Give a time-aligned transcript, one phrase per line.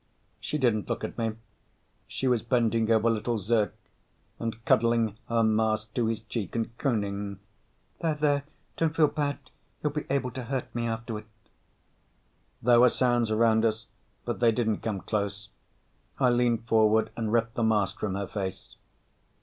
[0.39, 1.33] She didn't look at me.
[2.07, 3.75] She was bending over little Zirk
[4.39, 7.37] and cuddling her mask to his cheek and crooning:
[7.99, 8.43] "There, there,
[8.77, 9.37] don't feel bad,
[9.83, 11.25] you'll be able to hurt me afterward."
[12.63, 13.85] There were sounds around us,
[14.25, 15.49] but they didn't come close.
[16.19, 18.77] I leaned forward and ripped the mask from her face.